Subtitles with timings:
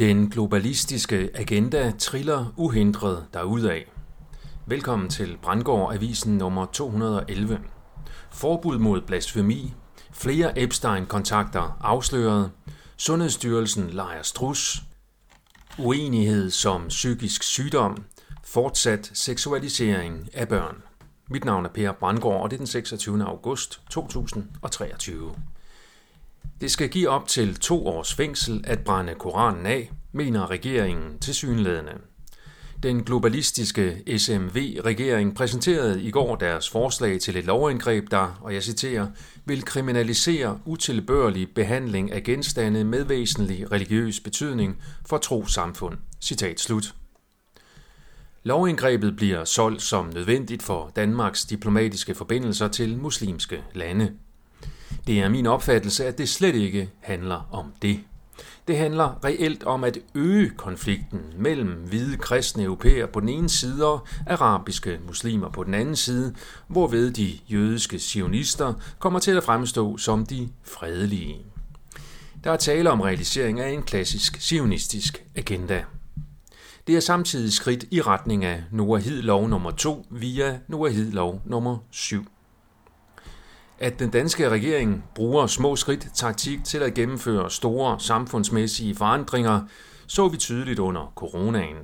[0.00, 3.80] Den globalistiske agenda triller uhindret derudad.
[4.66, 7.60] Velkommen til Brandgård Avisen nummer 211.
[8.30, 9.74] Forbud mod blasfemi.
[10.12, 12.50] Flere Epstein-kontakter afsløret.
[12.96, 14.82] Sundhedsstyrelsen leger strus.
[15.78, 18.04] Uenighed som psykisk sygdom.
[18.44, 20.82] Fortsat seksualisering af børn.
[21.30, 23.24] Mit navn er Per Brandgård, og det er den 26.
[23.24, 25.34] august 2023.
[26.60, 31.34] Det skal give op til to års fængsel at brænde Koranen af, mener regeringen til
[31.34, 31.92] synlædende.
[32.82, 39.06] Den globalistiske SMV-regering præsenterede i går deres forslag til et lovindgreb, der, og jeg citerer,
[39.44, 45.98] vil kriminalisere utilbørlig behandling af genstande med væsentlig religiøs betydning for tro samfund.
[46.20, 46.94] Citat slut.
[48.42, 54.12] Lovindgrebet bliver solgt som nødvendigt for Danmarks diplomatiske forbindelser til muslimske lande.
[55.10, 58.00] Det er min opfattelse, at det slet ikke handler om det.
[58.68, 63.86] Det handler reelt om at øge konflikten mellem hvide kristne europæer på den ene side
[63.86, 66.34] og arabiske muslimer på den anden side,
[66.68, 71.36] hvorved de jødiske sionister kommer til at fremstå som de fredelige.
[72.44, 75.84] Der er tale om realisering af en klassisk sionistisk agenda.
[76.86, 82.26] Det er samtidig skridt i retning af Noahid-lov nummer 2 via Noahid-lov nummer 7
[83.80, 89.60] at den danske regering bruger små skridt taktik til at gennemføre store samfundsmæssige forandringer,
[90.06, 91.76] så vi tydeligt under coronaen.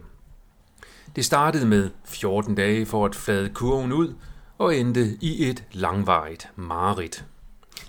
[1.17, 4.15] Det startede med 14 dage for at flade kurven ud
[4.59, 7.25] og endte i et langvarigt mareridt.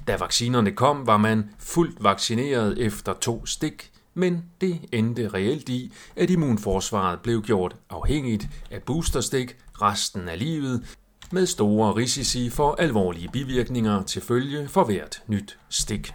[0.08, 5.94] Da vaccinerne kom, var man fuldt vaccineret efter to stik, men det endte reelt i,
[6.16, 10.98] at immunforsvaret blev gjort afhængigt af boosterstik resten af livet,
[11.32, 16.14] med store risici for alvorlige bivirkninger til følge for hvert nyt stik.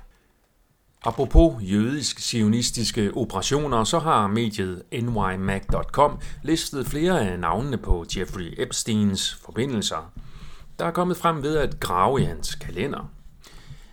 [1.04, 10.12] Apropos jødisk-sionistiske operationer, så har mediet nymag.com listet flere af navnene på Jeffrey Epsteins forbindelser.
[10.78, 13.10] Der er kommet frem ved at grave i hans kalender.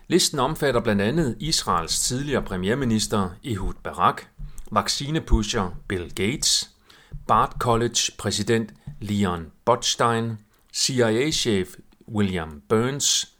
[0.07, 4.21] Listen omfatter blandt andet Israels tidligere premierminister Ehud Barak,
[4.71, 6.69] vaccinepusher Bill Gates,
[7.27, 10.37] Bard College præsident Leon Botstein,
[10.73, 11.67] CIA-chef
[12.07, 13.37] William Burns,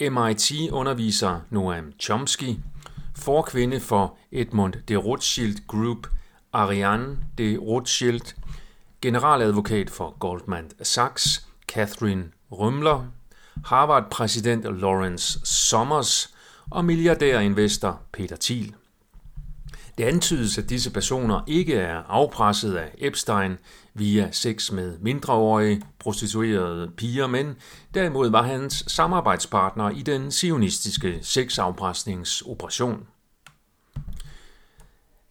[0.00, 2.60] MIT-underviser Noam Chomsky,
[3.16, 6.06] forkvinde for Edmund de Rothschild Group,
[6.52, 8.34] Ariane de Rothschild,
[9.02, 13.06] generaladvokat for Goldman Sachs, Catherine Rømler,
[13.64, 16.34] Harvard-præsident Lawrence Summers
[16.70, 18.74] og milliardærinvestor Peter Thiel.
[19.98, 23.58] Det antydes, at disse personer ikke er afpresset af Epstein
[23.94, 27.56] via sex med mindreårige prostituerede piger, men
[27.94, 33.06] derimod var hans samarbejdspartner i den sionistiske sexafpresningsoperation.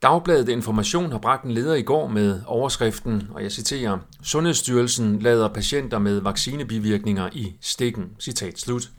[0.02, 5.48] Dagbladet Information har bragt en leder i går med overskriften, og jeg citerer, Sundhedsstyrelsen lader
[5.48, 8.10] patienter med vaccinebivirkninger i stikken.
[8.20, 8.90] Citat slut.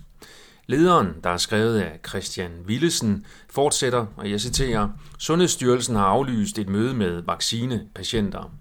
[0.71, 4.89] Lederen, der er skrevet af Christian Willesen, fortsætter, og jeg citerer,
[5.19, 8.53] Sundhedsstyrelsen har aflyst et møde med vaccinepatienter.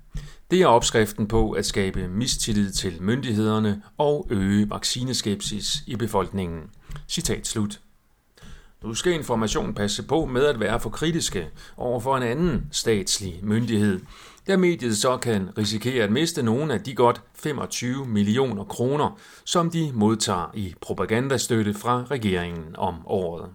[0.51, 6.61] Det er opskriften på at skabe mistillid til myndighederne og øge vaccineskepsis i befolkningen.
[7.07, 7.79] Citat slut.
[8.83, 13.39] Nu skal information passe på med at være for kritiske over for en anden statslig
[13.43, 13.99] myndighed,
[14.47, 19.69] da mediet så kan risikere at miste nogle af de godt 25 millioner kroner, som
[19.69, 23.49] de modtager i propagandastøtte fra regeringen om året.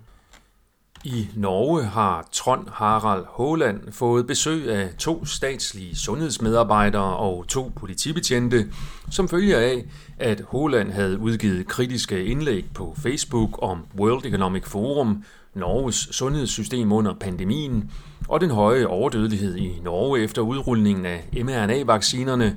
[1.06, 8.66] I Norge har Trond Harald Håland fået besøg af to statslige sundhedsmedarbejdere og to politibetjente,
[9.10, 9.84] som følger af,
[10.18, 17.14] at Håland havde udgivet kritiske indlæg på Facebook om World Economic Forum, Norges sundhedssystem under
[17.14, 17.90] pandemien,
[18.28, 22.56] og den høje overdødelighed i Norge efter udrulningen af mRNA-vaccinerne,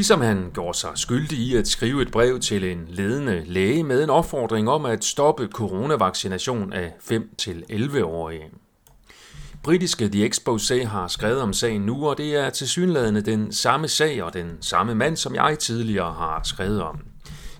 [0.00, 4.04] Ligesom han gjorde sig skyldig i at skrive et brev til en ledende læge med
[4.04, 8.44] en opfordring om at stoppe coronavaccination af 5-11-årige.
[9.62, 14.22] Britiske The Expose har skrevet om sagen nu, og det er tilsyneladende den samme sag
[14.22, 17.00] og den samme mand, som jeg tidligere har skrevet om.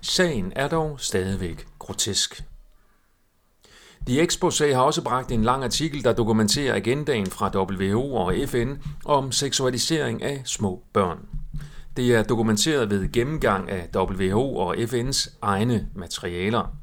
[0.00, 2.44] Sagen er dog stadigvæk grotesk.
[4.06, 8.72] The Expose har også bragt en lang artikel, der dokumenterer agendaen fra WHO og FN
[9.04, 11.18] om seksualisering af små børn.
[11.96, 16.76] Det er dokumenteret ved gennemgang af WHO og FN's egne materialer.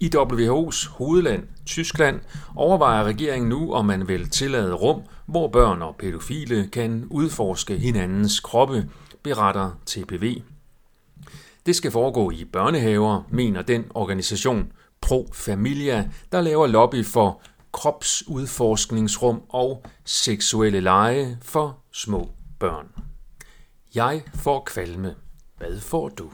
[0.00, 2.20] I WHO's hovedland, Tyskland,
[2.56, 8.40] overvejer regeringen nu, om man vil tillade rum, hvor børn og pædofile kan udforske hinandens
[8.40, 8.88] kroppe,
[9.22, 10.42] beretter TPV.
[11.66, 17.42] Det skal foregå i børnehaver, mener den organisation Pro Familia, der laver lobby for
[17.72, 23.09] kropsudforskningsrum og seksuelle lege for små børn.
[23.94, 25.14] Jeg får kvalme.
[25.58, 26.30] Hvad får du?